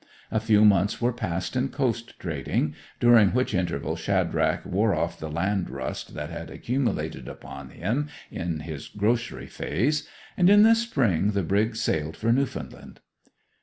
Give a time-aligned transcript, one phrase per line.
[0.31, 5.29] A few months were passed in coast trading, during which interval Shadrach wore off the
[5.29, 11.33] land rust that had accumulated upon him in his grocery phase; and in the spring
[11.33, 12.99] the brig sailed for Newfoundland.